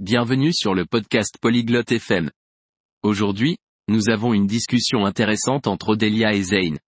[0.00, 2.30] bienvenue sur le podcast Polyglotte FM.
[3.02, 3.58] Aujourd'hui,
[3.88, 6.78] nous avons une discussion intéressante entre Odélia et Zane.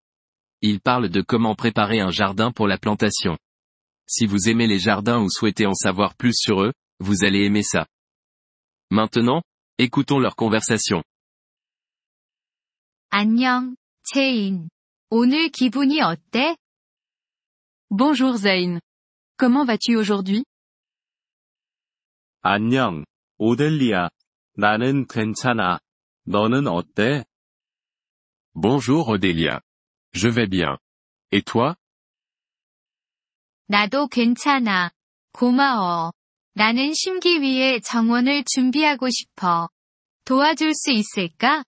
[0.63, 3.37] Ils parlent de comment préparer un jardin pour la plantation.
[4.07, 7.63] Si vous aimez les jardins ou souhaitez en savoir plus sur eux, vous allez aimer
[7.63, 7.87] ça.
[8.91, 9.43] Maintenant,
[9.79, 11.03] écoutons leur conversation.
[13.11, 14.71] 안녕, 체인.
[15.11, 16.57] 오늘 기분이 어때?
[17.91, 18.81] Bonjour Zane.
[19.37, 20.45] Comment vas-tu aujourd'hui
[22.47, 23.05] 안녕,
[23.39, 24.09] 오델리아.
[24.55, 25.79] 나는 괜찮아.
[26.25, 27.25] 너는 어때?
[28.55, 29.61] Bonjour Odélia.
[30.13, 30.77] Je vais bien.
[31.33, 31.75] Et toi
[33.67, 34.91] 나도 괜찮아.
[35.33, 36.13] 고마워.
[36.55, 39.71] 나는 심기 위해 정원을 준비하고 싶어.
[40.25, 41.65] 도와줄 수 있을까?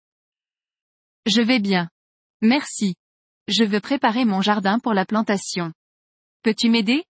[1.24, 1.88] Je vais bien.
[2.42, 2.94] Merci.
[3.48, 5.72] Je veux préparer mon jardin pour la plantation.
[6.42, 7.04] Peux-tu m'aider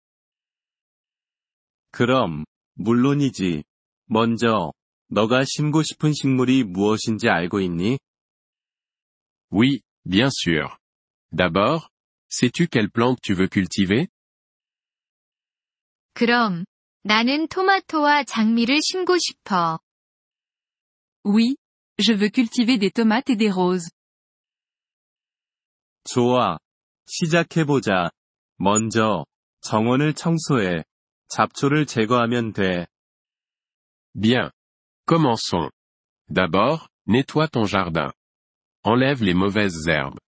[1.93, 2.45] 그럼,
[2.76, 3.64] 물론이지.
[4.06, 4.72] 먼저,
[5.08, 7.98] 너가 심고 싶은 식물이 무엇인지 알고 있니?
[9.50, 10.76] Oui, bien sûr.
[11.32, 11.88] D'abord,
[12.28, 14.06] sais-tu quelle plante tu veux cultiver
[16.14, 16.64] 그럼,
[17.02, 19.78] 나는 토마토와 장미를 심고 싶어.
[21.24, 21.56] Oui.
[21.98, 23.90] Je veux cultiver des tomates et des roses.
[26.04, 26.58] 좋아.
[27.06, 28.10] 시작해보자.
[28.58, 29.24] 먼저,
[29.60, 30.84] 정원을 청소해.
[31.29, 32.87] 잡초를 제거하면 돼.
[34.13, 34.51] Bien.
[35.05, 35.71] Commençons.
[36.29, 38.11] D'abord, nettoie ton jardin.
[38.83, 40.19] Enlève les mauvaises herbes.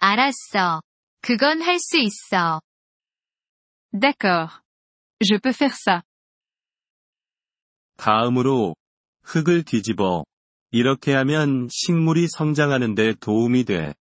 [0.00, 0.80] 알았어.
[1.20, 2.60] 그건 할 수 있어.
[3.92, 4.62] D'accord.
[5.20, 6.02] Je peux faire ça.
[7.96, 8.76] 다음으로,
[9.22, 10.24] 흙을 뒤집어.
[10.70, 13.94] 이렇게 하면 식물이 성장하는 데 도움이 돼.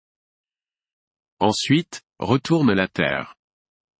[1.39, 3.33] Ensuite, retourne la terre.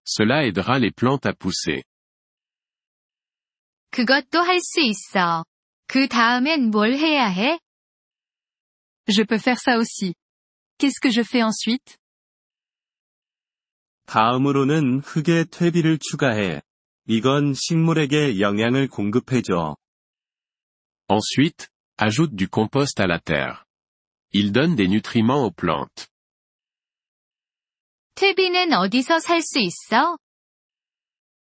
[0.04, 1.82] Cela aidera les plantes à pousser.
[3.90, 5.44] 그것도 할 수 있어.
[5.86, 7.58] 그 다음엔 뭘 해야 해?
[9.08, 10.14] Je peux faire ça aussi.
[10.78, 11.96] Qu'est-ce que je fais ensuite
[14.06, 16.62] 다음으로는 흙에 퇴비를 추가해.
[17.06, 19.76] 이건 식물에게 영양을 공급해줘.
[21.08, 23.64] Ensuite, ajoute du compost à la terre.
[24.32, 26.08] Il donne des nutriments aux plantes.
[28.23, 30.17] 퇴비는 어디서 살 수 있어?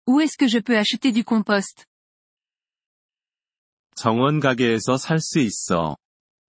[0.05, 1.85] Où est-ce que je peux acheter du compost
[3.95, 5.97] 정원 가게에서 살 수 있어.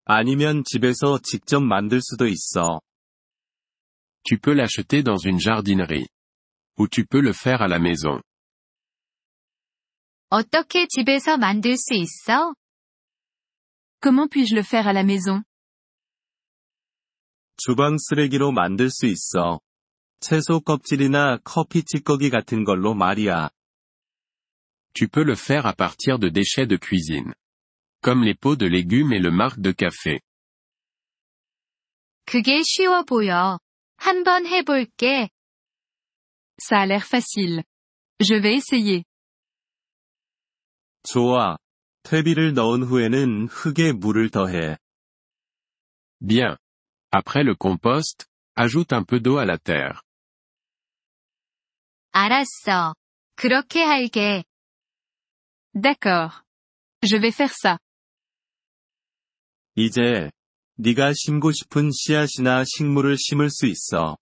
[0.03, 2.81] 아니면 집에서 직접 만들 수도 있어.
[4.25, 6.09] Tu peux l'acheter dans une jardinerie.
[6.77, 8.21] Ou tu peux le faire à la maison.
[10.31, 12.53] 어떻게 집에서 만들 수 있어?
[14.01, 15.43] Comment puis-je le faire à la maison
[17.55, 19.61] 주방 쓰레기로 만들 수 있어.
[20.20, 23.50] 채소 껍질이나 커피 찌꺼기 같은 걸로 말이야.
[24.94, 27.34] Tu peux le faire à partir de déchets de cuisine.
[28.00, 30.20] Comme les pots de légumes et le marc de café.
[32.26, 33.58] 그게 쉬워 보여.
[33.96, 35.28] 한번 해볼게.
[36.58, 37.64] Ça a l'air facile.
[38.20, 39.04] Je vais essayer.
[41.02, 41.58] 좋아.
[42.04, 44.78] 퇴비를 넣은 후에는 흙에 물을 더해.
[46.20, 46.56] Bien.
[47.10, 48.26] Après le compost,
[48.56, 50.02] ajoute un peu d'eau à la terre.
[52.11, 52.95] 알았어.
[53.35, 54.43] 그렇게 할게.
[55.73, 56.43] D'accord.
[57.03, 57.77] Je vais faire ça.
[59.75, 60.31] 이제,
[60.75, 64.17] 네가 심고 싶은 씨앗이나 식물을 심을 수 있어.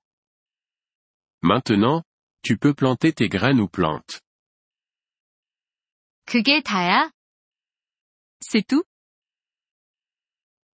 [1.42, 2.04] Maintenant,
[2.44, 4.20] tu peux planter tes graines ou plantes.
[6.26, 7.12] 그게 다야?
[8.42, 8.86] C'est tout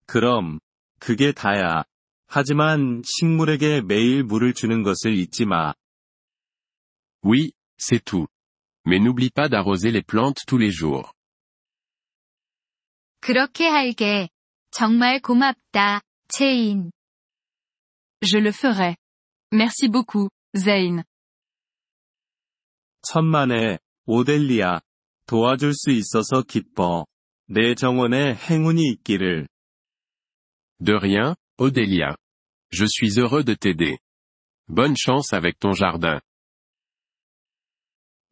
[0.05, 0.59] 그럼,
[0.99, 1.83] 그게 다야.
[2.27, 5.73] 하지만 식물에게 매일 물을 주는 것을 잊지 마.
[7.22, 8.26] Oui, c'est tout.
[8.84, 11.12] Mais n'oublie pas d'arroser les plantes tous les jours.
[13.20, 14.28] 그렇게 할게.
[14.70, 16.90] 정말 고맙다, 체인.
[18.22, 18.96] Je le ferai.
[19.52, 21.04] Merci beaucoup, Zane.
[23.02, 24.80] 천만에, 오델리아.
[25.26, 27.06] 도와줄 수 있어서 기뻐.
[27.46, 29.48] 내 정원에 행운이 있기를.
[30.80, 32.16] De rien, Odélia.
[32.70, 33.98] Je suis heureux de t'aider.
[34.68, 36.20] Bonne chance avec ton jardin.